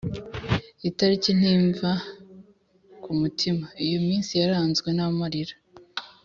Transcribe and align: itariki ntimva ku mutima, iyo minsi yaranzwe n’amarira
itariki 0.89 1.31
ntimva 1.39 1.91
ku 3.03 3.09
mutima, 3.19 3.65
iyo 3.85 3.99
minsi 4.07 4.31
yaranzwe 4.41 4.89
n’amarira 4.97 5.55